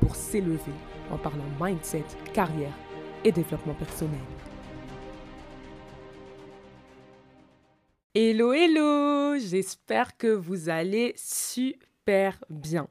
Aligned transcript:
pour 0.00 0.16
s'élever 0.16 0.72
en 1.10 1.18
parlant 1.18 1.44
mindset, 1.60 2.04
carrière 2.32 2.72
et 3.24 3.32
développement 3.32 3.74
personnel. 3.74 4.20
Hello, 8.14 8.52
hello 8.52 9.38
J'espère 9.38 10.16
que 10.16 10.26
vous 10.26 10.68
allez 10.68 11.14
super 11.16 12.42
bien. 12.50 12.88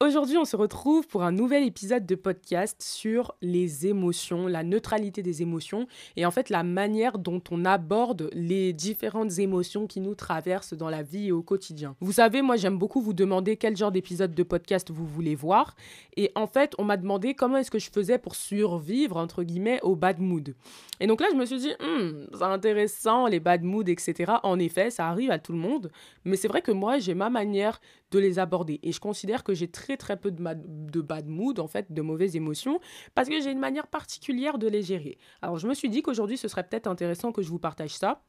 Aujourd'hui, 0.00 0.36
on 0.36 0.44
se 0.44 0.56
retrouve 0.56 1.06
pour 1.06 1.22
un 1.22 1.30
nouvel 1.30 1.62
épisode 1.62 2.04
de 2.04 2.16
podcast 2.16 2.82
sur 2.82 3.36
les 3.40 3.86
émotions, 3.86 4.48
la 4.48 4.64
neutralité 4.64 5.22
des 5.22 5.40
émotions 5.40 5.86
et 6.16 6.26
en 6.26 6.32
fait 6.32 6.50
la 6.50 6.64
manière 6.64 7.16
dont 7.16 7.40
on 7.52 7.64
aborde 7.64 8.28
les 8.32 8.72
différentes 8.72 9.38
émotions 9.38 9.86
qui 9.86 10.00
nous 10.00 10.16
traversent 10.16 10.74
dans 10.74 10.90
la 10.90 11.04
vie 11.04 11.28
et 11.28 11.32
au 11.32 11.42
quotidien. 11.42 11.94
Vous 12.00 12.10
savez, 12.10 12.42
moi 12.42 12.56
j'aime 12.56 12.76
beaucoup 12.76 13.00
vous 13.00 13.12
demander 13.12 13.56
quel 13.56 13.76
genre 13.76 13.92
d'épisode 13.92 14.34
de 14.34 14.42
podcast 14.42 14.90
vous 14.90 15.06
voulez 15.06 15.36
voir 15.36 15.76
et 16.16 16.32
en 16.34 16.48
fait, 16.48 16.74
on 16.78 16.84
m'a 16.84 16.96
demandé 16.96 17.34
comment 17.34 17.58
est-ce 17.58 17.70
que 17.70 17.78
je 17.78 17.90
faisais 17.90 18.18
pour 18.18 18.34
survivre 18.34 19.16
entre 19.16 19.44
guillemets 19.44 19.78
au 19.82 19.94
bad 19.94 20.18
mood. 20.18 20.56
Et 20.98 21.06
donc 21.06 21.20
là, 21.20 21.28
je 21.30 21.36
me 21.36 21.44
suis 21.44 21.58
dit, 21.58 21.72
hmm, 21.80 22.26
c'est 22.36 22.42
intéressant 22.42 23.26
les 23.28 23.38
bad 23.38 23.62
moods, 23.62 23.88
etc. 23.88 24.34
En 24.42 24.58
effet, 24.58 24.90
ça 24.90 25.08
arrive 25.08 25.30
à 25.30 25.38
tout 25.38 25.52
le 25.52 25.58
monde, 25.58 25.92
mais 26.24 26.36
c'est 26.36 26.48
vrai 26.48 26.62
que 26.62 26.72
moi 26.72 26.98
j'ai 26.98 27.14
ma 27.14 27.30
manière 27.30 27.80
de 28.14 28.20
les 28.20 28.38
aborder. 28.38 28.78
Et 28.84 28.92
je 28.92 29.00
considère 29.00 29.42
que 29.42 29.54
j'ai 29.54 29.68
très 29.68 29.96
très 29.96 30.16
peu 30.16 30.30
de, 30.30 30.42
de 30.54 31.00
bad 31.00 31.26
mood, 31.26 31.58
en 31.58 31.66
fait, 31.66 31.92
de 31.92 32.00
mauvaises 32.00 32.36
émotions, 32.36 32.78
parce 33.14 33.28
que 33.28 33.40
j'ai 33.40 33.50
une 33.50 33.58
manière 33.58 33.88
particulière 33.88 34.58
de 34.58 34.68
les 34.68 34.82
gérer. 34.82 35.18
Alors 35.42 35.58
je 35.58 35.66
me 35.66 35.74
suis 35.74 35.88
dit 35.88 36.02
qu'aujourd'hui, 36.02 36.38
ce 36.38 36.46
serait 36.46 36.66
peut-être 36.66 36.86
intéressant 36.86 37.32
que 37.32 37.42
je 37.42 37.48
vous 37.48 37.58
partage 37.58 37.94
ça. 37.94 38.22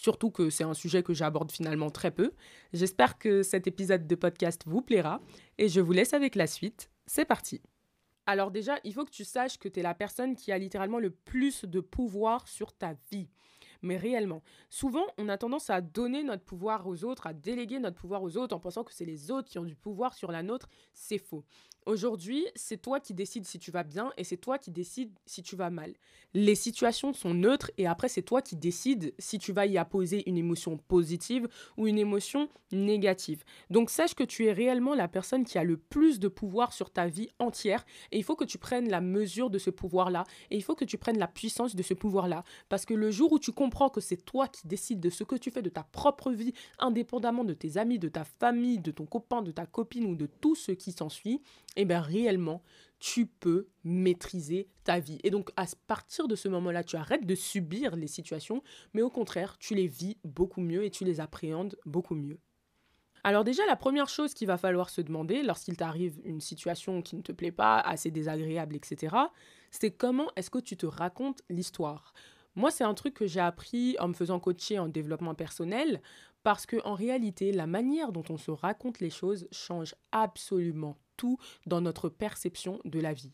Surtout 0.00 0.30
que 0.30 0.48
c'est 0.48 0.64
un 0.64 0.72
sujet 0.72 1.02
que 1.02 1.12
j'aborde 1.12 1.52
finalement 1.52 1.90
très 1.90 2.10
peu. 2.10 2.32
J'espère 2.72 3.18
que 3.18 3.42
cet 3.42 3.66
épisode 3.66 4.06
de 4.06 4.14
podcast 4.14 4.62
vous 4.66 4.80
plaira 4.80 5.20
et 5.58 5.68
je 5.68 5.80
vous 5.80 5.92
laisse 5.92 6.14
avec 6.14 6.34
la 6.34 6.46
suite. 6.46 6.90
C'est 7.06 7.26
parti. 7.26 7.60
Alors 8.24 8.50
déjà, 8.50 8.78
il 8.84 8.94
faut 8.94 9.04
que 9.04 9.10
tu 9.10 9.24
saches 9.24 9.58
que 9.58 9.68
tu 9.68 9.80
es 9.80 9.82
la 9.82 9.92
personne 9.92 10.34
qui 10.34 10.52
a 10.52 10.56
littéralement 10.58 10.98
le 10.98 11.10
plus 11.10 11.66
de 11.66 11.80
pouvoir 11.80 12.48
sur 12.48 12.72
ta 12.72 12.94
vie 13.10 13.28
mais 13.82 13.96
réellement. 13.96 14.42
Souvent, 14.68 15.06
on 15.18 15.28
a 15.28 15.38
tendance 15.38 15.70
à 15.70 15.80
donner 15.80 16.22
notre 16.22 16.44
pouvoir 16.44 16.86
aux 16.86 17.04
autres, 17.04 17.26
à 17.26 17.32
déléguer 17.32 17.78
notre 17.78 17.96
pouvoir 17.96 18.22
aux 18.22 18.36
autres 18.36 18.54
en 18.54 18.60
pensant 18.60 18.84
que 18.84 18.92
c'est 18.92 19.04
les 19.04 19.30
autres 19.30 19.48
qui 19.48 19.58
ont 19.58 19.64
du 19.64 19.76
pouvoir 19.76 20.14
sur 20.14 20.32
la 20.32 20.42
nôtre. 20.42 20.68
C'est 20.92 21.18
faux. 21.18 21.44
Aujourd'hui, 21.86 22.46
c'est 22.54 22.80
toi 22.80 23.00
qui 23.00 23.14
décides 23.14 23.46
si 23.46 23.58
tu 23.58 23.70
vas 23.70 23.84
bien 23.84 24.12
et 24.18 24.24
c'est 24.24 24.36
toi 24.36 24.58
qui 24.58 24.70
décides 24.70 25.12
si 25.24 25.42
tu 25.42 25.56
vas 25.56 25.70
mal. 25.70 25.94
Les 26.34 26.54
situations 26.54 27.14
sont 27.14 27.32
neutres 27.32 27.70
et 27.78 27.86
après, 27.86 28.08
c'est 28.08 28.22
toi 28.22 28.42
qui 28.42 28.54
décides 28.54 29.14
si 29.18 29.38
tu 29.38 29.52
vas 29.52 29.64
y 29.64 29.78
apposer 29.78 30.28
une 30.28 30.36
émotion 30.36 30.76
positive 30.76 31.48
ou 31.78 31.86
une 31.86 31.98
émotion 31.98 32.48
négative. 32.70 33.44
Donc, 33.70 33.88
sache 33.88 34.14
que 34.14 34.22
tu 34.22 34.46
es 34.46 34.52
réellement 34.52 34.94
la 34.94 35.08
personne 35.08 35.44
qui 35.44 35.56
a 35.56 35.64
le 35.64 35.78
plus 35.78 36.20
de 36.20 36.28
pouvoir 36.28 36.74
sur 36.74 36.90
ta 36.90 37.08
vie 37.08 37.30
entière 37.38 37.84
et 38.12 38.18
il 38.18 38.24
faut 38.24 38.36
que 38.36 38.44
tu 38.44 38.58
prennes 38.58 38.90
la 38.90 39.00
mesure 39.00 39.48
de 39.48 39.58
ce 39.58 39.70
pouvoir-là 39.70 40.24
et 40.50 40.56
il 40.56 40.62
faut 40.62 40.74
que 40.74 40.84
tu 40.84 40.98
prennes 40.98 41.18
la 41.18 41.28
puissance 41.28 41.74
de 41.74 41.82
ce 41.82 41.94
pouvoir-là. 41.94 42.44
Parce 42.68 42.84
que 42.84 42.94
le 42.94 43.10
jour 43.10 43.32
où 43.32 43.38
tu 43.38 43.52
comprends 43.52 43.88
que 43.88 44.02
c'est 44.02 44.22
toi 44.24 44.48
qui 44.48 44.66
décides 44.66 45.00
de 45.00 45.10
ce 45.10 45.24
que 45.24 45.36
tu 45.36 45.50
fais 45.50 45.62
de 45.62 45.70
ta 45.70 45.82
propre 45.82 46.30
vie, 46.30 46.52
indépendamment 46.78 47.44
de 47.44 47.54
tes 47.54 47.78
amis, 47.78 47.98
de 47.98 48.08
ta 48.08 48.24
famille, 48.24 48.78
de 48.78 48.90
ton 48.90 49.06
copain, 49.06 49.40
de 49.40 49.50
ta 49.50 49.64
copine 49.64 50.04
ou 50.04 50.14
de 50.14 50.26
tout 50.26 50.54
ce 50.54 50.72
qui 50.72 50.92
s'ensuit, 50.92 51.40
et 51.76 51.82
eh 51.82 51.84
bien 51.84 52.00
réellement, 52.00 52.62
tu 52.98 53.26
peux 53.26 53.68
maîtriser 53.82 54.68
ta 54.84 55.00
vie. 55.00 55.18
Et 55.24 55.30
donc, 55.30 55.50
à 55.56 55.64
partir 55.86 56.28
de 56.28 56.34
ce 56.34 56.48
moment-là, 56.48 56.84
tu 56.84 56.96
arrêtes 56.96 57.26
de 57.26 57.34
subir 57.34 57.96
les 57.96 58.06
situations, 58.06 58.62
mais 58.92 59.02
au 59.02 59.10
contraire, 59.10 59.56
tu 59.58 59.74
les 59.74 59.86
vis 59.86 60.18
beaucoup 60.22 60.60
mieux 60.60 60.84
et 60.84 60.90
tu 60.90 61.04
les 61.04 61.20
appréhendes 61.20 61.76
beaucoup 61.86 62.14
mieux. 62.14 62.38
Alors 63.22 63.44
déjà, 63.44 63.64
la 63.66 63.76
première 63.76 64.08
chose 64.08 64.34
qu'il 64.34 64.46
va 64.46 64.56
falloir 64.56 64.88
se 64.90 65.00
demander 65.00 65.42
lorsqu'il 65.42 65.76
t'arrive 65.76 66.20
une 66.24 66.40
situation 66.40 67.02
qui 67.02 67.16
ne 67.16 67.22
te 67.22 67.32
plaît 67.32 67.52
pas, 67.52 67.78
assez 67.78 68.10
désagréable, 68.10 68.76
etc., 68.76 69.16
c'est 69.70 69.90
comment 69.90 70.28
est-ce 70.36 70.50
que 70.50 70.58
tu 70.58 70.76
te 70.76 70.86
racontes 70.86 71.42
l'histoire? 71.48 72.14
Moi, 72.56 72.70
c'est 72.70 72.84
un 72.84 72.94
truc 72.94 73.14
que 73.14 73.26
j'ai 73.26 73.40
appris 73.40 73.96
en 74.00 74.08
me 74.08 74.14
faisant 74.14 74.40
coacher 74.40 74.78
en 74.78 74.88
développement 74.88 75.34
personnel, 75.34 76.00
parce 76.42 76.66
que 76.66 76.76
en 76.84 76.94
réalité, 76.94 77.52
la 77.52 77.66
manière 77.66 78.12
dont 78.12 78.24
on 78.30 78.38
se 78.38 78.50
raconte 78.50 79.00
les 79.00 79.10
choses 79.10 79.46
change 79.52 79.94
absolument 80.12 80.96
dans 81.66 81.80
notre 81.80 82.08
perception 82.08 82.80
de 82.84 83.00
la 83.00 83.12
vie. 83.12 83.32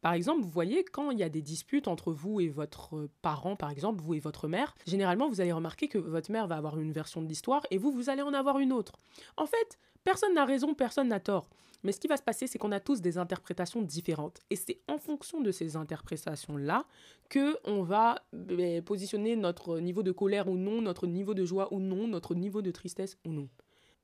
Par 0.00 0.12
exemple, 0.12 0.42
vous 0.42 0.50
voyez, 0.50 0.84
quand 0.84 1.10
il 1.10 1.18
y 1.18 1.24
a 1.24 1.28
des 1.28 1.42
disputes 1.42 1.88
entre 1.88 2.12
vous 2.12 2.40
et 2.40 2.48
votre 2.48 3.08
parent, 3.20 3.56
par 3.56 3.70
exemple, 3.70 4.00
vous 4.00 4.14
et 4.14 4.20
votre 4.20 4.46
mère, 4.46 4.74
généralement, 4.86 5.28
vous 5.28 5.40
allez 5.40 5.52
remarquer 5.52 5.88
que 5.88 5.98
votre 5.98 6.30
mère 6.30 6.46
va 6.46 6.56
avoir 6.56 6.78
une 6.78 6.92
version 6.92 7.20
de 7.20 7.26
l'histoire 7.26 7.66
et 7.70 7.78
vous, 7.78 7.90
vous 7.90 8.08
allez 8.08 8.22
en 8.22 8.32
avoir 8.32 8.60
une 8.60 8.72
autre. 8.72 8.92
En 9.36 9.46
fait, 9.46 9.78
personne 10.04 10.34
n'a 10.34 10.44
raison, 10.44 10.74
personne 10.74 11.08
n'a 11.08 11.20
tort. 11.20 11.48
Mais 11.84 11.92
ce 11.92 12.00
qui 12.00 12.08
va 12.08 12.16
se 12.16 12.22
passer, 12.22 12.46
c'est 12.46 12.58
qu'on 12.58 12.72
a 12.72 12.80
tous 12.80 13.00
des 13.00 13.18
interprétations 13.18 13.82
différentes. 13.82 14.40
Et 14.50 14.56
c'est 14.56 14.80
en 14.88 14.98
fonction 14.98 15.40
de 15.40 15.52
ces 15.52 15.76
interprétations-là 15.76 16.84
que 17.28 17.56
on 17.64 17.82
va 17.82 18.22
ben, 18.32 18.82
positionner 18.82 19.36
notre 19.36 19.78
niveau 19.78 20.02
de 20.02 20.12
colère 20.12 20.48
ou 20.48 20.56
non, 20.56 20.80
notre 20.80 21.06
niveau 21.06 21.34
de 21.34 21.44
joie 21.44 21.72
ou 21.72 21.78
non, 21.78 22.08
notre 22.08 22.34
niveau 22.34 22.62
de 22.62 22.70
tristesse 22.70 23.16
ou 23.24 23.32
non. 23.32 23.48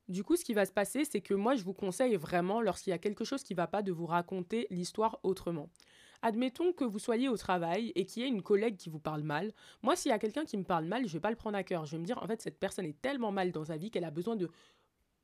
Du 0.08 0.22
coup, 0.22 0.36
ce 0.36 0.44
qui 0.44 0.52
va 0.52 0.66
se 0.66 0.72
passer, 0.72 1.04
c'est 1.04 1.22
que 1.22 1.32
moi, 1.32 1.54
je 1.54 1.64
vous 1.64 1.72
conseille 1.72 2.16
vraiment, 2.16 2.60
lorsqu'il 2.60 2.90
y 2.90 2.94
a 2.94 2.98
quelque 2.98 3.24
chose 3.24 3.42
qui 3.42 3.54
ne 3.54 3.56
va 3.56 3.66
pas, 3.66 3.82
de 3.82 3.90
vous 3.90 4.06
raconter 4.06 4.66
l'histoire 4.70 5.18
autrement. 5.22 5.70
Admettons 6.20 6.72
que 6.72 6.84
vous 6.84 6.98
soyez 6.98 7.28
au 7.28 7.36
travail 7.36 7.92
et 7.94 8.04
qu'il 8.04 8.22
y 8.22 8.26
ait 8.26 8.28
une 8.28 8.42
collègue 8.42 8.76
qui 8.76 8.88
vous 8.88 8.98
parle 8.98 9.22
mal. 9.22 9.52
Moi, 9.82 9.96
s'il 9.96 10.10
y 10.10 10.12
a 10.12 10.18
quelqu'un 10.18 10.44
qui 10.44 10.56
me 10.56 10.64
parle 10.64 10.84
mal, 10.84 11.02
je 11.02 11.08
ne 11.08 11.12
vais 11.12 11.20
pas 11.20 11.30
le 11.30 11.36
prendre 11.36 11.56
à 11.56 11.64
cœur. 11.64 11.86
Je 11.86 11.92
vais 11.92 11.98
me 12.00 12.06
dire, 12.06 12.22
en 12.22 12.26
fait, 12.26 12.40
cette 12.42 12.58
personne 12.58 12.86
est 12.86 13.00
tellement 13.00 13.32
mal 13.32 13.50
dans 13.50 13.64
sa 13.64 13.76
vie 13.76 13.90
qu'elle 13.90 14.04
a 14.04 14.10
besoin 14.10 14.36
de 14.36 14.50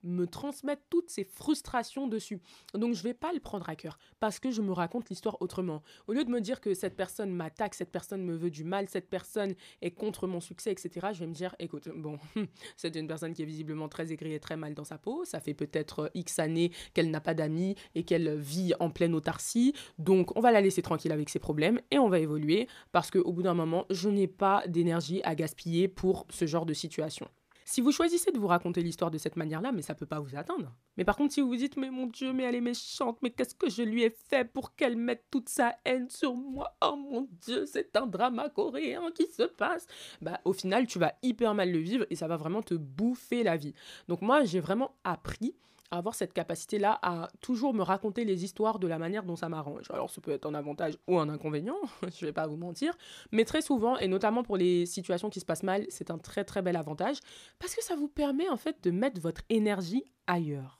me 0.03 0.27
transmettre 0.27 0.83
toutes 0.91 1.11
ces 1.11 1.25
frustrations 1.25 2.07
dessus. 2.07 2.41
Donc 2.75 2.95
je 2.95 3.03
vais 3.03 3.15
pas 3.15 3.33
le 3.33 3.41
prendre 3.41 3.69
à 3.69 3.77
cœur 3.77 3.99
parce 4.19 4.39
que 4.39 4.51
je 4.51 4.63
me 4.63 4.73
raconte 4.73 5.09
l'histoire 5.09 5.37
autrement. 5.41 5.83
Au 6.07 6.13
lieu 6.13 6.25
de 6.25 6.31
me 6.31 6.41
dire 6.41 6.61
que 6.61 6.75
cette 6.75 6.97
personne 6.97 7.31
m'attaque, 7.31 7.75
cette 7.75 7.91
personne 7.91 8.23
me 8.23 8.37
veut 8.37 8.51
du 8.51 8.65
mal, 8.65 8.89
cette 8.89 9.09
personne 9.09 9.55
est 9.83 9.91
contre 9.91 10.27
mon 10.27 10.41
succès, 10.41 10.73
etc., 10.73 11.09
je 11.13 11.21
vais 11.21 11.27
me 11.27 11.35
dire, 11.35 11.55
écoute, 11.59 11.89
bon, 11.95 12.19
c'est 12.77 12.97
une 12.97 13.07
personne 13.07 13.33
qui 13.33 13.43
est 13.43 13.47
visiblement 13.47 13.89
très 13.89 14.13
aigrie 14.13 14.35
et 14.35 14.41
très 14.41 14.57
mal 14.57 14.75
dans 14.75 14.85
sa 14.85 14.99
peau, 14.99 15.25
ça 15.25 15.41
fait 15.41 15.55
peut-être 15.55 16.01
euh, 16.01 16.09
X 16.15 16.39
années 16.39 16.71
qu'elle 16.95 17.11
n'a 17.11 17.21
pas 17.21 17.35
d'amis 17.35 17.75
et 17.95 18.05
qu'elle 18.05 18.37
vit 18.37 18.73
en 18.81 18.91
pleine 18.91 19.15
autarcie, 19.15 19.75
donc 19.99 20.37
on 20.37 20.41
va 20.41 20.53
la 20.53 20.61
laisser 20.61 20.83
tranquille 20.83 21.13
avec 21.13 21.29
ses 21.29 21.39
problèmes 21.39 21.81
et 21.91 21.99
on 21.99 22.09
va 22.09 22.19
évoluer 22.19 22.69
parce 22.93 23.11
qu'au 23.11 23.33
bout 23.33 23.43
d'un 23.43 23.55
moment, 23.55 23.87
je 23.91 24.09
n'ai 24.09 24.27
pas 24.27 24.65
d'énergie 24.67 25.21
à 25.25 25.35
gaspiller 25.35 25.89
pour 25.89 26.27
ce 26.31 26.47
genre 26.47 26.67
de 26.67 26.75
situation. 26.75 27.29
Si 27.71 27.81
vous 27.81 27.93
choisissez 27.93 28.33
de 28.33 28.39
vous 28.41 28.49
raconter 28.49 28.83
l'histoire 28.83 29.13
de 29.13 29.19
cette 29.19 29.37
manière-là, 29.37 29.71
mais 29.71 29.83
ça 29.83 29.95
peut 29.95 30.05
pas 30.05 30.19
vous 30.19 30.35
atteindre. 30.35 30.75
Mais 30.97 31.05
par 31.05 31.15
contre, 31.15 31.35
si 31.35 31.41
vous 31.41 31.47
vous 31.47 31.55
dites, 31.55 31.77
mais 31.77 31.89
mon 31.89 32.09
Dieu, 32.09 32.33
mais 32.33 32.43
elle 32.43 32.57
est 32.57 32.61
méchante, 32.61 33.19
mais 33.23 33.31
qu'est-ce 33.31 33.55
que 33.55 33.71
je 33.71 33.85
lui 33.85 34.03
ai 34.03 34.11
fait 34.11 34.45
pour 34.45 34.75
qu'elle 34.75 34.97
mette 34.97 35.27
toute 35.31 35.49
sa 35.49 35.77
haine 35.85 36.11
sur 36.11 36.35
moi? 36.35 36.77
Oh 36.83 36.97
mon 36.97 37.29
Dieu, 37.31 37.67
c'est 37.67 37.97
un 37.97 38.09
drama 38.09 38.49
coréen 38.49 39.13
qui 39.15 39.29
se 39.29 39.45
passe. 39.45 39.87
Bah, 40.21 40.41
au 40.45 40.53
final, 40.53 40.89
tu 40.89 40.99
vas 40.99 41.15
hyper 41.23 41.55
mal 41.55 41.71
le 41.71 41.79
vivre 41.79 42.07
et 42.11 42.17
ça 42.17 42.27
va 42.27 42.37
vraiment 42.37 42.61
te 42.61 42.75
bouffer 42.75 43.45
la 43.45 43.57
vie. 43.57 43.73
Donc 44.09 44.21
moi, 44.21 44.43
j'ai 44.43 44.59
vraiment 44.59 44.97
appris 45.05 45.55
avoir 45.91 46.15
cette 46.15 46.33
capacité-là 46.33 46.99
à 47.03 47.29
toujours 47.41 47.75
me 47.75 47.83
raconter 47.83 48.25
les 48.25 48.45
histoires 48.45 48.79
de 48.79 48.87
la 48.87 48.99
manière 48.99 49.25
dont 49.25 49.37
ça 49.37 49.49
m'arrange. 49.49 49.91
Alors, 49.91 50.11
ça 50.11 50.21
peut 50.21 50.31
être 50.31 50.47
un 50.47 50.55
avantage 50.55 50.99
ou 51.09 51.19
un 51.19 51.29
inconvénient, 51.29 51.77
je 52.19 52.27
vais 52.27 52.33
pas 52.33 52.47
vous 52.47 52.57
mentir, 52.57 52.97
mais 53.33 53.45
très 53.45 53.63
souvent, 53.63 53.99
et 53.99 54.09
notamment 54.09 54.43
pour 54.43 54.57
les 54.57 54.87
situations 54.87 55.31
qui 55.31 55.41
se 55.41 55.45
passent 55.45 55.63
mal, 55.63 55.87
c'est 55.89 56.11
un 56.11 56.19
très 56.19 56.45
très 56.45 56.63
bel 56.63 56.77
avantage 56.77 57.19
parce 57.59 57.75
que 57.75 57.83
ça 57.83 57.97
vous 57.97 58.09
permet 58.09 58.49
en 58.49 58.57
fait 58.57 58.77
de 58.83 58.91
mettre 58.91 59.21
votre 59.21 59.43
énergie 59.49 60.05
ailleurs. 60.27 60.80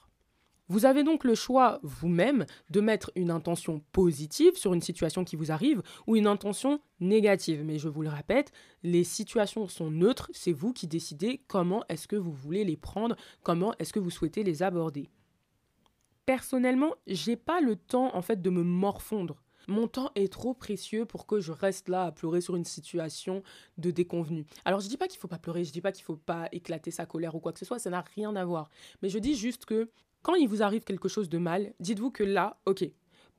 Vous 0.71 0.87
avez 0.87 1.03
donc 1.03 1.25
le 1.25 1.35
choix 1.35 1.81
vous-même 1.83 2.47
de 2.71 2.81
mettre 2.81 3.11
une 3.17 3.33
intention 3.33 3.83
positive 3.91 4.57
sur 4.57 4.73
une 4.73 4.81
situation 4.81 5.25
qui 5.25 5.35
vous 5.35 5.51
arrive 5.51 5.83
ou 6.07 6.15
une 6.15 6.29
intention 6.29 6.81
négative. 7.01 7.65
Mais 7.65 7.77
je 7.77 7.89
vous 7.89 8.03
le 8.03 8.09
répète, 8.09 8.53
les 8.85 9.03
situations 9.03 9.67
sont 9.67 9.91
neutres, 9.91 10.31
c'est 10.33 10.53
vous 10.53 10.73
qui 10.73 10.87
décidez 10.87 11.43
comment 11.49 11.83
est-ce 11.89 12.07
que 12.07 12.15
vous 12.15 12.31
voulez 12.31 12.63
les 12.63 12.77
prendre, 12.77 13.17
comment 13.43 13.75
est-ce 13.81 13.93
que 13.93 13.99
vous 13.99 14.11
souhaitez 14.11 14.45
les 14.45 14.63
aborder. 14.63 15.09
Personnellement, 16.25 16.95
j'ai 17.09 17.35
pas 17.35 17.61
le 17.61 17.75
temps 17.75 18.15
en 18.15 18.23
fait 18.23 18.41
de 18.41 18.51
me 18.51 18.63
morfondre. 18.63 19.43
Mon 19.67 19.89
temps 19.89 20.13
est 20.15 20.33
trop 20.33 20.55
précieux 20.55 21.05
pour 21.05 21.27
que 21.27 21.41
je 21.41 21.51
reste 21.51 21.89
là 21.89 22.05
à 22.05 22.13
pleurer 22.13 22.41
sur 22.41 22.55
une 22.55 22.65
situation 22.65 23.43
de 23.77 23.91
déconvenue. 23.91 24.47
Alors 24.65 24.79
je 24.79 24.89
dis 24.89 24.97
pas 24.97 25.09
qu'il 25.09 25.19
faut 25.19 25.27
pas 25.27 25.39
pleurer, 25.39 25.65
je 25.65 25.73
dis 25.73 25.81
pas 25.81 25.91
qu'il 25.91 26.05
faut 26.05 26.17
pas 26.17 26.49
éclater 26.53 26.93
sa 26.93 27.07
colère 27.07 27.35
ou 27.35 27.41
quoi 27.41 27.53
que 27.53 27.59
ce 27.59 27.65
soit, 27.65 27.81
ça 27.81 27.91
n'a 27.91 28.05
rien 28.15 28.37
à 28.37 28.45
voir. 28.45 28.71
Mais 29.03 29.09
je 29.09 29.19
dis 29.19 29.35
juste 29.35 29.65
que 29.65 29.91
quand 30.23 30.35
il 30.35 30.49
vous 30.49 30.63
arrive 30.63 30.85
quelque 30.85 31.09
chose 31.09 31.29
de 31.29 31.39
mal, 31.39 31.73
dites-vous 31.81 32.11
que 32.11 32.25
là, 32.25 32.59
ok, 32.67 32.85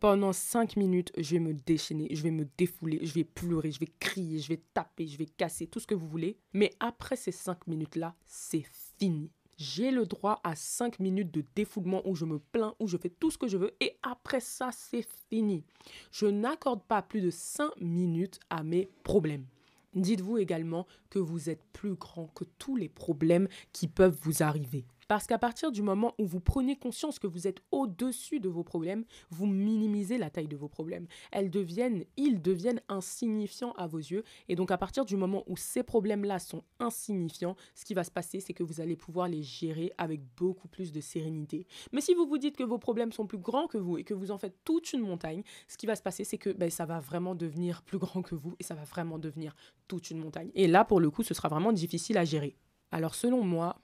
Pendant 0.01 0.33
5 0.33 0.78
minutes, 0.78 1.12
je 1.16 1.36
vais 1.36 1.39
me 1.39 1.54
déchaîner, 1.54 2.07
je 2.12 2.24
vais 2.24 2.31
me 2.31 2.48
défouler, 2.57 3.06
je 3.06 3.13
vais 3.13 3.24
pleurer, 3.24 3.72
je 3.72 3.80
vais 3.80 3.92
crier, 4.00 4.39
je 4.39 4.48
vais 4.48 4.62
taper, 4.74 5.06
je 5.06 5.16
vais 5.16 5.28
casser, 5.28 5.68
tout 5.68 5.80
ce 5.80 5.86
que 5.86 5.94
vous 5.94 6.07
voulez. 6.07 6.38
Mais 6.54 6.72
après 6.80 7.16
ces 7.16 7.31
5 7.31 7.68
minutes-là, 7.68 8.16
c'est 8.25 8.66
fini. 8.98 9.30
J'ai 9.57 9.92
le 9.92 10.07
droit 10.07 10.42
à 10.44 10.56
5 10.56 11.00
minutes 11.00 11.31
de 11.31 11.45
défoulement 11.54 12.01
où 12.07 12.16
je 12.16 12.25
me 12.25 12.39
plains, 12.39 12.74
où 12.80 12.88
je 12.88 12.98
fais 12.98 13.12
tout 13.12 13.30
ce 13.30 13.38
que 13.38 13.48
je 13.48 13.57
veux. 13.57 13.75
Et 13.80 13.95
après 14.01 14.39
ça, 14.39 14.72
c'est 14.72 15.06
fini. 15.30 15.63
Je 16.12 16.25
n'accorde 16.25 16.81
pas 16.81 17.04
plus 17.04 17.22
de 17.22 17.30
5 17.30 17.69
minutes 17.80 18.39
à 18.50 18.63
mes 18.63 18.89
problèmes. 19.04 19.45
Dites-vous 19.94 20.39
également 20.39 20.88
que 21.12 21.19
vous 21.19 21.51
êtes 21.51 21.63
plus 21.74 21.94
grand 21.94 22.25
que 22.33 22.45
tous 22.57 22.75
les 22.75 22.89
problèmes 22.89 23.48
qui 23.72 23.88
peuvent 23.88 24.18
vous 24.24 24.42
arriver. 24.42 24.86
Parce 25.11 25.27
qu'à 25.27 25.37
partir 25.37 25.73
du 25.73 25.81
moment 25.81 26.13
où 26.19 26.25
vous 26.25 26.39
prenez 26.39 26.77
conscience 26.77 27.19
que 27.19 27.27
vous 27.27 27.45
êtes 27.45 27.59
au-dessus 27.71 28.39
de 28.39 28.47
vos 28.47 28.63
problèmes, 28.63 29.03
vous 29.29 29.45
minimisez 29.45 30.17
la 30.17 30.29
taille 30.29 30.47
de 30.47 30.55
vos 30.55 30.69
problèmes. 30.69 31.05
Elles 31.33 31.49
deviennent, 31.49 32.05
ils 32.15 32.41
deviennent 32.41 32.79
insignifiants 32.87 33.73
à 33.73 33.87
vos 33.87 33.97
yeux. 33.97 34.23
Et 34.47 34.55
donc 34.55 34.71
à 34.71 34.77
partir 34.77 35.03
du 35.03 35.17
moment 35.17 35.43
où 35.47 35.57
ces 35.57 35.83
problèmes-là 35.83 36.39
sont 36.39 36.63
insignifiants, 36.79 37.57
ce 37.75 37.83
qui 37.83 37.93
va 37.93 38.05
se 38.05 38.11
passer, 38.11 38.39
c'est 38.39 38.53
que 38.53 38.63
vous 38.63 38.79
allez 38.79 38.95
pouvoir 38.95 39.27
les 39.27 39.43
gérer 39.43 39.91
avec 39.97 40.21
beaucoup 40.37 40.69
plus 40.69 40.93
de 40.93 41.01
sérénité. 41.01 41.67
Mais 41.91 41.99
si 41.99 42.13
vous 42.13 42.25
vous 42.25 42.37
dites 42.37 42.55
que 42.55 42.63
vos 42.63 42.79
problèmes 42.79 43.11
sont 43.11 43.27
plus 43.27 43.37
grands 43.37 43.67
que 43.67 43.77
vous 43.77 43.97
et 43.97 44.05
que 44.05 44.13
vous 44.13 44.31
en 44.31 44.37
faites 44.37 44.63
toute 44.63 44.93
une 44.93 45.01
montagne, 45.01 45.43
ce 45.67 45.75
qui 45.75 45.87
va 45.87 45.97
se 45.97 46.01
passer, 46.01 46.23
c'est 46.23 46.37
que 46.37 46.51
ben, 46.51 46.69
ça 46.69 46.85
va 46.85 47.01
vraiment 47.01 47.35
devenir 47.35 47.83
plus 47.83 47.97
grand 47.97 48.21
que 48.21 48.35
vous 48.35 48.55
et 48.61 48.63
ça 48.63 48.75
va 48.75 48.85
vraiment 48.85 49.19
devenir 49.19 49.57
toute 49.89 50.09
une 50.09 50.19
montagne. 50.19 50.51
Et 50.55 50.67
là, 50.67 50.85
pour 50.85 51.01
le 51.01 51.11
coup, 51.11 51.21
ce 51.21 51.33
sera 51.33 51.49
vraiment 51.49 51.73
difficile 51.73 52.17
à 52.17 52.23
gérer. 52.23 52.55
Alors 52.93 53.15
selon 53.15 53.43
moi, 53.43 53.81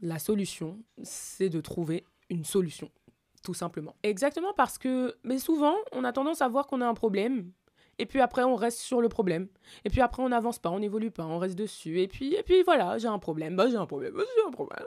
la 0.00 0.18
solution, 0.18 0.78
c'est 1.02 1.48
de 1.48 1.60
trouver 1.60 2.04
une 2.30 2.44
solution, 2.44 2.90
tout 3.42 3.54
simplement. 3.54 3.94
Exactement 4.02 4.52
parce 4.54 4.78
que, 4.78 5.16
mais 5.24 5.38
souvent, 5.38 5.76
on 5.92 6.04
a 6.04 6.12
tendance 6.12 6.42
à 6.42 6.48
voir 6.48 6.66
qu'on 6.66 6.80
a 6.80 6.86
un 6.86 6.94
problème, 6.94 7.50
et 7.98 8.06
puis 8.06 8.20
après 8.20 8.44
on 8.44 8.54
reste 8.54 8.78
sur 8.78 9.00
le 9.00 9.08
problème, 9.08 9.48
et 9.84 9.90
puis 9.90 10.00
après 10.00 10.22
on 10.22 10.28
n'avance 10.28 10.58
pas, 10.58 10.70
on 10.70 10.78
n'évolue 10.78 11.10
pas, 11.10 11.24
on 11.24 11.38
reste 11.38 11.56
dessus, 11.56 12.00
et 12.00 12.08
puis, 12.08 12.34
et 12.34 12.42
puis 12.42 12.62
voilà, 12.62 12.98
j'ai 12.98 13.08
un 13.08 13.18
problème, 13.18 13.56
bah 13.56 13.68
j'ai 13.68 13.76
un 13.76 13.86
problème, 13.86 14.14
bah, 14.14 14.22
j'ai 14.36 14.46
un 14.46 14.50
problème. 14.50 14.84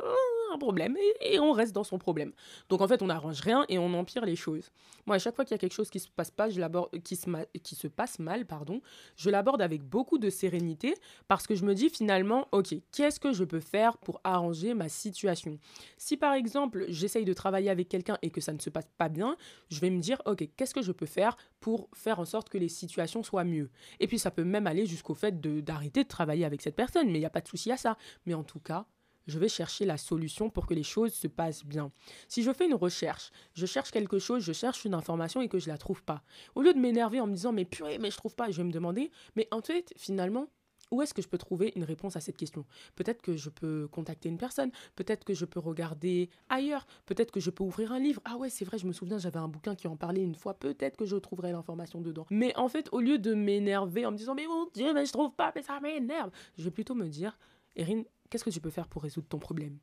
Un 0.54 0.57
problème. 0.57 0.95
Et, 1.21 1.39
on 1.39 1.51
reste 1.51 1.74
dans 1.74 1.83
son 1.83 1.98
problème. 1.98 2.31
Donc 2.69 2.81
en 2.81 2.88
fait, 2.88 3.01
on 3.01 3.07
n'arrange 3.07 3.42
rien 3.42 3.65
et 3.69 3.77
on 3.77 3.94
empire 3.94 4.25
les 4.25 4.36
choses. 4.36 4.69
Moi, 5.06 5.15
à 5.15 5.19
chaque 5.19 5.36
fois 5.36 5.45
qu'il 5.45 5.54
y 5.54 5.56
a 5.56 5.57
quelque 5.57 5.74
chose 5.74 5.89
qui 5.89 6.00
se 6.00 6.07
passe 6.09 6.31
pas, 6.31 6.50
je 6.50 6.62
qui 7.00 7.15
se, 7.15 7.30
qui 7.63 7.75
se 7.75 7.88
passe 7.88 8.19
mal, 8.19 8.45
pardon, 8.45 8.81
je 9.15 9.30
l'aborde 9.30 9.62
avec 9.62 9.83
beaucoup 9.83 10.18
de 10.18 10.30
sérénité 10.30 10.94
parce 11.27 11.48
que 11.48 11.56
je 11.56 11.65
me 11.65 11.74
dis 11.74 11.89
finalement, 11.89 12.48
ok, 12.51 12.75
qu'est-ce 12.92 13.19
que 13.19 13.33
je 13.33 13.44
peux 13.44 13.59
faire 13.59 13.98
pour 13.98 14.19
arranger 14.24 14.74
ma 14.74 14.89
situation? 14.89 15.59
Si 15.98 16.18
par 16.18 16.33
exemple, 16.33 16.86
j'essaye 16.88 17.25
de 17.25 17.33
travailler 17.33 17.69
avec 17.69 17.89
quelqu'un 17.89 18.18
et 18.21 18.30
que 18.30 18.42
ça 18.42 18.54
ne 18.54 18.59
se 18.59 18.69
passe 18.69 18.88
pas 18.98 19.09
bien, 19.09 19.38
je 19.69 19.80
vais 19.80 19.89
me 19.89 20.00
dire, 20.00 20.21
ok, 20.25 20.48
qu'est-ce 20.56 20.74
que 20.74 20.81
je 20.81 20.92
peux 20.92 21.06
faire 21.06 21.38
pour 21.59 21.89
faire 21.94 22.19
en 22.19 22.25
sorte 22.25 22.50
que 22.50 22.57
les 22.57 22.69
situations 22.69 22.97
soient 23.06 23.44
mieux 23.44 23.70
Et 24.00 24.08
puis 24.08 24.18
ça 24.18 24.32
peut 24.32 24.44
même 24.44 24.68
aller 24.68 24.86
jusqu'au 24.86 25.14
fait 25.14 25.40
d'arrêter 25.40 26.04
de 26.04 26.08
travailler 26.08 26.46
avec 26.46 26.62
cette 26.62 26.76
personne, 26.76 27.08
mais 27.08 27.20
il 27.20 27.22
n'y 27.22 27.26
a 27.26 27.30
pas 27.30 27.42
de 27.42 27.48
souci 27.48 27.72
à 27.72 27.78
ça. 27.78 27.98
Mais 28.26 28.34
en 28.34 28.44
tout 28.44 28.60
cas, 28.60 28.86
je 29.28 29.38
vais 29.40 29.50
chercher 29.50 29.86
la 29.86 29.98
solution 29.98 30.50
pour 30.50 30.66
que 30.66 30.74
les 30.74 30.84
choses 30.84 31.14
se 31.14 31.28
passent 31.28 31.66
bien. 31.66 31.92
Si 32.28 32.44
je 32.44 32.54
fais 32.54 32.66
une 32.66 32.74
recherche, 32.74 33.32
je 33.54 33.66
cherche 33.66 33.92
quelque 33.92 34.20
chose, 34.20 34.44
je 34.44 34.54
cherche 34.54 34.86
une 34.86 34.94
information 34.94 35.42
et 35.42 35.50
que 35.50 35.60
je 35.60 35.68
la 35.68 35.78
trouve 35.78 36.04
pas. 36.04 36.24
Au 36.56 36.62
lieu 36.62 36.74
de 36.74 36.80
m'énerver 36.80 37.20
en 37.20 37.28
me 37.28 37.34
disant 37.34 37.52
mais 37.52 37.66
purée, 37.66 37.98
mais 38.00 38.10
je 38.10 38.18
trouve 38.18 38.36
pas, 38.36 38.50
je 38.50 38.58
vais 38.58 38.64
me 38.64 38.72
demander 38.72 39.12
mais 39.36 39.48
en 39.52 39.62
fait, 39.62 39.94
finalement, 39.98 40.48
où 40.92 41.01
est-ce 41.01 41.13
que 41.13 41.22
je 41.22 41.28
peux 41.28 41.38
trouver 41.38 41.74
une 41.75 41.84
réponse 41.84 42.16
à 42.16 42.22
cette 42.22 42.38
question? 42.38 42.66
Peut-être 42.95 43.22
que 43.22 43.36
je 43.36 43.50
peux 43.50 43.88
contacter 43.88 44.30
une 44.30 44.38
personne, 44.38 44.72
peut-être 44.95 45.24
que 45.25 45.34
je 45.34 45.45
peux 45.45 45.60
regarder 45.60 46.30
ailleurs, 46.50 46.88
peut-être 47.06 47.31
que 47.31 47.39
je 47.39 47.50
peux 47.50 47.63
ouvrir 47.63 47.92
un 47.92 48.00
livre. 48.00 48.22
Ah 48.25 48.38
ouais, 48.38 48.50
c'est 48.50 48.66
vrai, 48.66 48.78
je 48.78 48.88
me 48.88 48.94
souviens, 48.94 49.18
j'avais 49.18 49.39
un 49.39 49.48
bouquin 49.48 49.75
qui 49.75 49.88
en 49.88 49.95
parlait 49.95 50.24
une 50.24 50.36
fois, 50.36 50.54
peut-être 50.54 50.98
que 50.98 51.06
je 51.06 51.16
trouverai 51.16 51.51
l'information 51.51 52.01
dedans. 52.01 52.25
Mais 52.30 52.56
en 52.57 52.69
fait, 52.69 52.89
au 52.92 53.00
lieu 53.00 53.19
de 53.19 53.34
m'énerver 53.34 54.06
en 54.06 54.12
me 54.12 54.18
disant 54.18 54.36
mais 54.36 54.48
mon 54.48 54.68
Dieu, 54.74 54.94
mais 54.94 55.06
je 55.06 55.13
trouve 55.13 55.34
pas, 55.34 55.51
mais 55.56 55.63
ça 55.63 55.80
m'énerve, 55.80 56.31
je 56.57 56.63
vais 56.63 56.72
plutôt 56.72 56.95
me 56.95 57.07
dire, 57.07 57.38
Erin, 57.75 58.04
qu'est-ce 58.30 58.44
que 58.44 58.50
tu 58.50 58.62
peux 58.62 58.69
faire 58.69 58.88
pour 58.88 59.04
résoudre 59.04 59.28
ton 59.28 59.40
problème? 59.40 59.78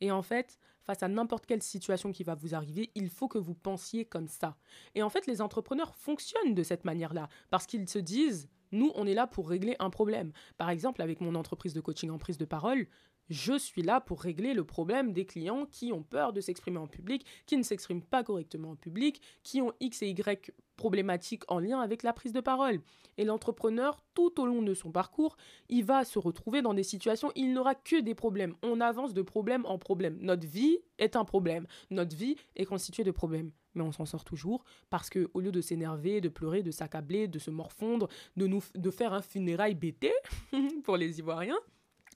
Et 0.00 0.10
en 0.10 0.22
fait, 0.22 0.58
face 0.82 1.02
à 1.02 1.08
n'importe 1.08 1.46
quelle 1.46 1.62
situation 1.62 2.12
qui 2.12 2.22
va 2.22 2.34
vous 2.34 2.54
arriver, 2.54 2.90
il 2.94 3.08
faut 3.08 3.28
que 3.28 3.38
vous 3.38 3.54
pensiez 3.54 4.04
comme 4.04 4.28
ça. 4.28 4.56
Et 4.94 5.02
en 5.02 5.08
fait, 5.08 5.26
les 5.26 5.40
entrepreneurs 5.40 5.94
fonctionnent 5.94 6.54
de 6.54 6.62
cette 6.62 6.84
manière-là, 6.84 7.28
parce 7.50 7.66
qu'ils 7.66 7.88
se 7.88 7.98
disent, 7.98 8.48
nous, 8.76 8.92
on 8.94 9.06
est 9.06 9.14
là 9.14 9.26
pour 9.26 9.48
régler 9.48 9.74
un 9.78 9.90
problème. 9.90 10.32
Par 10.58 10.70
exemple, 10.70 11.02
avec 11.02 11.20
mon 11.20 11.34
entreprise 11.34 11.74
de 11.74 11.80
coaching 11.80 12.10
en 12.10 12.18
prise 12.18 12.38
de 12.38 12.44
parole, 12.44 12.86
je 13.28 13.58
suis 13.58 13.82
là 13.82 14.00
pour 14.00 14.22
régler 14.22 14.54
le 14.54 14.64
problème 14.64 15.12
des 15.12 15.26
clients 15.26 15.66
qui 15.66 15.92
ont 15.92 16.02
peur 16.02 16.32
de 16.32 16.40
s'exprimer 16.40 16.78
en 16.78 16.86
public, 16.86 17.26
qui 17.46 17.56
ne 17.56 17.62
s'expriment 17.62 18.02
pas 18.02 18.22
correctement 18.22 18.70
en 18.70 18.76
public, 18.76 19.20
qui 19.42 19.60
ont 19.60 19.72
X 19.80 20.02
et 20.02 20.10
Y 20.10 20.52
problématiques 20.76 21.42
en 21.48 21.58
lien 21.58 21.80
avec 21.80 22.02
la 22.02 22.12
prise 22.12 22.32
de 22.32 22.40
parole. 22.40 22.80
Et 23.18 23.24
l'entrepreneur, 23.24 24.00
tout 24.14 24.40
au 24.40 24.46
long 24.46 24.62
de 24.62 24.74
son 24.74 24.92
parcours, 24.92 25.36
il 25.68 25.84
va 25.84 26.04
se 26.04 26.18
retrouver 26.18 26.62
dans 26.62 26.74
des 26.74 26.82
situations, 26.82 27.32
il 27.34 27.52
n'aura 27.52 27.74
que 27.74 28.00
des 28.00 28.14
problèmes. 28.14 28.54
On 28.62 28.80
avance 28.80 29.14
de 29.14 29.22
problème 29.22 29.64
en 29.66 29.78
problème. 29.78 30.18
Notre 30.20 30.46
vie 30.46 30.78
est 30.98 31.16
un 31.16 31.24
problème. 31.24 31.66
Notre 31.90 32.14
vie 32.14 32.36
est 32.54 32.66
constituée 32.66 33.04
de 33.04 33.10
problèmes. 33.10 33.50
Mais 33.76 33.82
on 33.82 33.92
s'en 33.92 34.06
sort 34.06 34.24
toujours 34.24 34.64
parce 34.90 35.10
que 35.10 35.30
au 35.34 35.40
lieu 35.40 35.52
de 35.52 35.60
s'énerver, 35.60 36.20
de 36.20 36.28
pleurer, 36.28 36.62
de 36.62 36.70
s'accabler, 36.70 37.28
de 37.28 37.38
se 37.38 37.50
morfondre, 37.50 38.08
de 38.36 38.46
nous 38.46 38.62
de 38.74 38.90
faire 38.90 39.12
un 39.12 39.22
funérail 39.22 39.74
bêté 39.74 40.12
pour 40.84 40.96
les 40.96 41.18
Ivoiriens, 41.18 41.58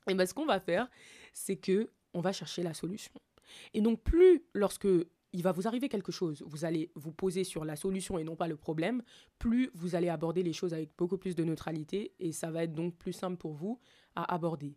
et 0.08 0.14
bien 0.14 0.26
ce 0.26 0.34
qu'on 0.34 0.46
va 0.46 0.58
faire, 0.58 0.88
c'est 1.32 1.56
que 1.56 1.90
on 2.14 2.20
va 2.20 2.32
chercher 2.32 2.62
la 2.62 2.74
solution. 2.74 3.12
Et 3.74 3.80
donc 3.80 4.02
plus 4.02 4.42
lorsque 4.54 4.88
il 5.32 5.42
va 5.42 5.52
vous 5.52 5.68
arriver 5.68 5.88
quelque 5.88 6.12
chose, 6.12 6.42
vous 6.46 6.64
allez 6.64 6.90
vous 6.94 7.12
poser 7.12 7.44
sur 7.44 7.64
la 7.64 7.76
solution 7.76 8.18
et 8.18 8.24
non 8.24 8.36
pas 8.36 8.48
le 8.48 8.56
problème, 8.56 9.02
plus 9.38 9.70
vous 9.74 9.94
allez 9.94 10.08
aborder 10.08 10.42
les 10.42 10.52
choses 10.52 10.74
avec 10.74 10.90
beaucoup 10.98 11.18
plus 11.18 11.36
de 11.36 11.44
neutralité 11.44 12.12
et 12.18 12.32
ça 12.32 12.50
va 12.50 12.64
être 12.64 12.74
donc 12.74 12.96
plus 12.96 13.12
simple 13.12 13.36
pour 13.36 13.52
vous 13.52 13.78
à 14.16 14.34
aborder. 14.34 14.76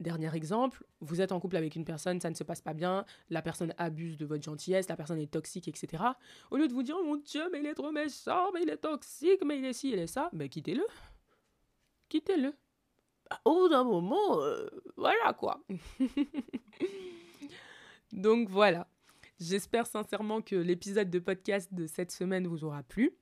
Dernier 0.00 0.34
exemple, 0.34 0.84
vous 1.00 1.20
êtes 1.20 1.30
en 1.30 1.40
couple 1.40 1.56
avec 1.56 1.76
une 1.76 1.84
personne, 1.84 2.20
ça 2.20 2.30
ne 2.30 2.34
se 2.34 2.42
passe 2.42 2.62
pas 2.62 2.74
bien, 2.74 3.04
la 3.28 3.42
personne 3.42 3.74
abuse 3.76 4.16
de 4.16 4.24
votre 4.24 4.42
gentillesse, 4.42 4.88
la 4.88 4.96
personne 4.96 5.18
est 5.18 5.30
toxique, 5.30 5.68
etc. 5.68 6.02
Au 6.50 6.56
lieu 6.56 6.68
de 6.68 6.72
vous 6.72 6.82
dire, 6.82 6.96
oh 6.98 7.04
mon 7.04 7.16
Dieu, 7.16 7.42
mais 7.52 7.60
il 7.60 7.66
est 7.66 7.74
trop 7.74 7.92
méchant, 7.92 8.50
mais 8.52 8.62
il 8.62 8.70
est 8.70 8.78
toxique, 8.78 9.44
mais 9.44 9.58
il 9.58 9.64
est 9.66 9.74
ci, 9.74 9.90
il 9.90 9.98
est 9.98 10.06
ça, 10.06 10.30
ben 10.32 10.48
quittez-le. 10.48 10.86
Quittez-le 12.08 12.54
au 13.44 13.54
bout 13.54 13.68
d'un 13.68 13.84
moment, 13.84 14.42
euh, 14.42 14.66
voilà 14.96 15.32
quoi. 15.32 15.62
Donc 18.12 18.48
voilà. 18.48 18.88
J'espère 19.38 19.86
sincèrement 19.86 20.42
que 20.42 20.56
l'épisode 20.56 21.10
de 21.10 21.18
podcast 21.18 21.72
de 21.72 21.86
cette 21.86 22.10
semaine 22.10 22.46
vous 22.46 22.64
aura 22.64 22.82
plu, 22.82 23.12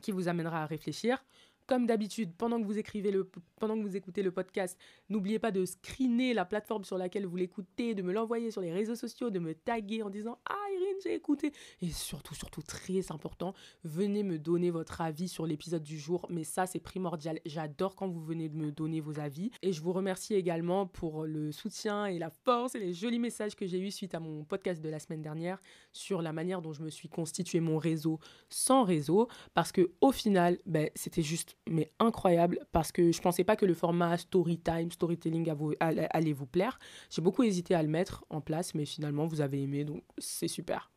qui 0.00 0.10
vous 0.10 0.28
amènera 0.28 0.62
à 0.62 0.66
réfléchir. 0.66 1.24
Comme 1.66 1.86
d'habitude, 1.86 2.32
pendant 2.36 2.60
que 2.60 2.66
vous 2.66 2.78
écoutez 2.78 4.22
le 4.22 4.30
podcast, 4.32 4.78
n'oubliez 5.08 5.38
pas 5.38 5.50
de 5.50 5.64
screener 5.64 6.34
la 6.34 6.44
plateforme 6.44 6.84
sur 6.84 6.98
laquelle 6.98 7.26
vous 7.26 7.36
l'écoutez, 7.36 7.94
de 7.94 8.02
me 8.02 8.12
l'envoyer 8.12 8.50
sur 8.50 8.60
les 8.60 8.72
réseaux 8.72 8.96
sociaux, 8.96 9.30
de 9.30 9.38
me 9.38 9.54
taguer 9.54 10.02
en 10.02 10.10
disant 10.10 10.38
Ah 10.44 10.61
j'ai 11.02 11.14
écouté. 11.14 11.52
Et 11.80 11.90
surtout, 11.90 12.34
surtout 12.34 12.62
très 12.62 13.10
important, 13.10 13.54
venez 13.84 14.22
me 14.22 14.38
donner 14.38 14.70
votre 14.70 15.00
avis 15.00 15.28
sur 15.28 15.46
l'épisode 15.46 15.82
du 15.82 15.98
jour. 15.98 16.26
Mais 16.30 16.44
ça, 16.44 16.66
c'est 16.66 16.80
primordial. 16.80 17.40
J'adore 17.46 17.94
quand 17.96 18.08
vous 18.08 18.22
venez 18.22 18.48
de 18.48 18.56
me 18.56 18.72
donner 18.72 19.00
vos 19.00 19.18
avis. 19.18 19.50
Et 19.62 19.72
je 19.72 19.80
vous 19.80 19.92
remercie 19.92 20.34
également 20.34 20.86
pour 20.86 21.24
le 21.24 21.52
soutien 21.52 22.06
et 22.06 22.18
la 22.18 22.30
force 22.30 22.74
et 22.74 22.78
les 22.78 22.94
jolis 22.94 23.18
messages 23.18 23.54
que 23.54 23.66
j'ai 23.66 23.80
eus 23.80 23.90
suite 23.90 24.14
à 24.14 24.20
mon 24.20 24.44
podcast 24.44 24.82
de 24.82 24.88
la 24.88 24.98
semaine 24.98 25.22
dernière 25.22 25.60
sur 25.92 26.22
la 26.22 26.32
manière 26.32 26.62
dont 26.62 26.72
je 26.72 26.82
me 26.82 26.90
suis 26.90 27.08
constitué 27.08 27.60
mon 27.60 27.78
réseau 27.78 28.18
sans 28.48 28.84
réseau. 28.84 29.28
Parce 29.54 29.72
que 29.72 29.92
au 30.00 30.12
final, 30.12 30.58
ben, 30.66 30.90
c'était 30.94 31.22
juste 31.22 31.56
mais 31.68 31.92
incroyable 31.98 32.58
parce 32.72 32.92
que 32.92 33.12
je 33.12 33.20
pensais 33.20 33.44
pas 33.44 33.56
que 33.56 33.66
le 33.66 33.74
format 33.74 34.16
story 34.18 34.58
time, 34.58 34.90
storytelling 34.90 35.52
allait 35.80 36.32
vous 36.32 36.46
plaire. 36.46 36.78
J'ai 37.10 37.22
beaucoup 37.22 37.42
hésité 37.42 37.74
à 37.74 37.82
le 37.82 37.88
mettre 37.88 38.24
en 38.30 38.40
place, 38.40 38.74
mais 38.74 38.84
finalement 38.84 39.26
vous 39.26 39.40
avez 39.40 39.62
aimé, 39.62 39.84
donc 39.84 40.02
c'est 40.18 40.48
super. 40.48 40.91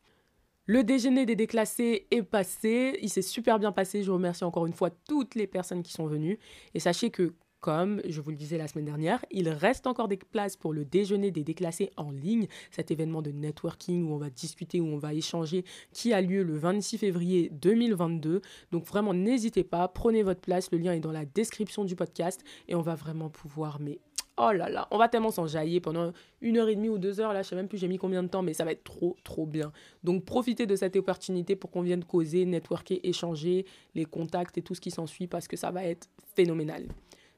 Le 0.68 0.82
déjeuner 0.82 1.26
des 1.26 1.36
déclassés 1.36 2.08
est 2.10 2.24
passé, 2.24 2.98
il 3.00 3.08
s'est 3.08 3.22
super 3.22 3.60
bien 3.60 3.70
passé. 3.70 4.02
Je 4.02 4.10
remercie 4.10 4.42
encore 4.42 4.66
une 4.66 4.72
fois 4.72 4.90
toutes 4.90 5.36
les 5.36 5.46
personnes 5.46 5.84
qui 5.84 5.92
sont 5.92 6.06
venues. 6.06 6.40
Et 6.74 6.80
sachez 6.80 7.10
que 7.10 7.34
comme 7.60 8.00
je 8.06 8.20
vous 8.20 8.30
le 8.30 8.36
disais 8.36 8.58
la 8.58 8.66
semaine 8.66 8.84
dernière, 8.84 9.24
il 9.30 9.48
reste 9.48 9.86
encore 9.86 10.08
des 10.08 10.16
places 10.16 10.56
pour 10.56 10.72
le 10.72 10.84
déjeuner 10.84 11.30
des 11.30 11.44
déclassés 11.44 11.90
en 11.96 12.10
ligne, 12.10 12.48
cet 12.72 12.90
événement 12.90 13.22
de 13.22 13.30
networking 13.30 14.08
où 14.08 14.14
on 14.14 14.18
va 14.18 14.28
discuter, 14.28 14.80
où 14.80 14.86
on 14.86 14.98
va 14.98 15.14
échanger, 15.14 15.64
qui 15.92 16.12
a 16.12 16.20
lieu 16.20 16.42
le 16.42 16.56
26 16.56 16.98
février 16.98 17.48
2022. 17.52 18.40
Donc 18.72 18.86
vraiment, 18.86 19.14
n'hésitez 19.14 19.62
pas, 19.62 19.86
prenez 19.86 20.24
votre 20.24 20.40
place, 20.40 20.70
le 20.72 20.78
lien 20.78 20.92
est 20.92 21.00
dans 21.00 21.12
la 21.12 21.24
description 21.24 21.84
du 21.84 21.94
podcast 21.94 22.42
et 22.66 22.74
on 22.74 22.82
va 22.82 22.96
vraiment 22.96 23.30
pouvoir, 23.30 23.78
mais 23.80 24.00
oh 24.38 24.52
là 24.52 24.68
là, 24.68 24.88
on 24.90 24.98
va 24.98 25.08
tellement 25.08 25.30
s'enjailler 25.30 25.80
pendant 25.80 26.12
une 26.40 26.58
heure 26.58 26.68
et 26.68 26.76
demie 26.76 26.88
ou 26.88 26.98
deux 26.98 27.20
heures, 27.20 27.32
là 27.32 27.42
je 27.42 27.48
sais 27.48 27.56
même 27.56 27.68
plus 27.68 27.78
j'ai 27.78 27.88
mis 27.88 27.98
combien 27.98 28.22
de 28.22 28.28
temps, 28.28 28.42
mais 28.42 28.54
ça 28.54 28.64
va 28.64 28.72
être 28.72 28.84
trop 28.84 29.16
trop 29.24 29.46
bien. 29.46 29.72
Donc 30.04 30.24
profitez 30.24 30.66
de 30.66 30.76
cette 30.76 30.96
opportunité 30.96 31.56
pour 31.56 31.70
qu'on 31.70 31.82
vienne 31.82 32.04
causer, 32.04 32.44
networker, 32.44 33.00
échanger, 33.02 33.66
les 33.94 34.04
contacts 34.04 34.58
et 34.58 34.62
tout 34.62 34.74
ce 34.74 34.80
qui 34.80 34.90
s'ensuit 34.90 35.26
parce 35.26 35.48
que 35.48 35.56
ça 35.56 35.70
va 35.70 35.84
être 35.84 36.08
phénoménal. 36.34 36.86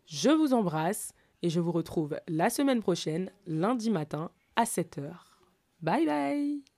Je 0.07 0.31
vous 0.31 0.55
embrasse 0.55 1.13
et 1.43 1.51
je 1.51 1.61
vous 1.61 1.73
retrouve 1.73 2.19
la 2.29 2.51
semaine 2.51 2.81
prochaine, 2.81 3.31
lundi 3.47 3.91
matin 3.91 4.31
à 4.57 4.65
7h. 4.65 5.13
Bye 5.81 6.07
bye 6.07 6.78